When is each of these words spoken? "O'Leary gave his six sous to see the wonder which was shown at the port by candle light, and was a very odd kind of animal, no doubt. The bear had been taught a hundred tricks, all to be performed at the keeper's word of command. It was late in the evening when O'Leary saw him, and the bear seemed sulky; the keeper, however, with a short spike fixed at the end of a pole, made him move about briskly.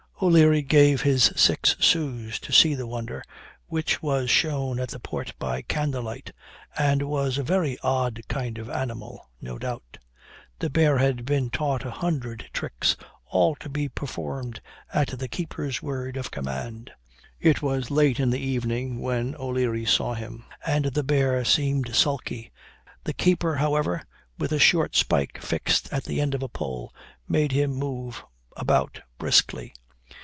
"O'Leary 0.23 0.61
gave 0.61 1.01
his 1.01 1.33
six 1.35 1.75
sous 1.79 2.37
to 2.37 2.53
see 2.53 2.75
the 2.75 2.85
wonder 2.85 3.23
which 3.65 4.03
was 4.03 4.29
shown 4.29 4.79
at 4.79 4.89
the 4.89 4.99
port 4.99 5.33
by 5.39 5.63
candle 5.63 6.03
light, 6.03 6.31
and 6.77 7.01
was 7.01 7.39
a 7.39 7.43
very 7.43 7.75
odd 7.81 8.21
kind 8.27 8.59
of 8.59 8.69
animal, 8.69 9.31
no 9.41 9.57
doubt. 9.57 9.97
The 10.59 10.69
bear 10.69 10.99
had 10.99 11.25
been 11.25 11.49
taught 11.49 11.83
a 11.87 11.89
hundred 11.89 12.51
tricks, 12.53 12.95
all 13.25 13.55
to 13.55 13.67
be 13.67 13.89
performed 13.89 14.61
at 14.93 15.07
the 15.17 15.27
keeper's 15.27 15.81
word 15.81 16.17
of 16.17 16.29
command. 16.29 16.91
It 17.39 17.63
was 17.63 17.89
late 17.89 18.19
in 18.19 18.29
the 18.29 18.37
evening 18.39 19.01
when 19.01 19.35
O'Leary 19.37 19.85
saw 19.85 20.13
him, 20.13 20.45
and 20.63 20.85
the 20.85 21.01
bear 21.03 21.43
seemed 21.43 21.95
sulky; 21.95 22.51
the 23.05 23.13
keeper, 23.13 23.55
however, 23.55 24.03
with 24.37 24.51
a 24.51 24.59
short 24.59 24.95
spike 24.95 25.39
fixed 25.41 25.91
at 25.91 26.03
the 26.03 26.21
end 26.21 26.35
of 26.35 26.43
a 26.43 26.47
pole, 26.47 26.93
made 27.27 27.53
him 27.53 27.71
move 27.73 28.23
about 28.55 29.01
briskly. 29.17 29.73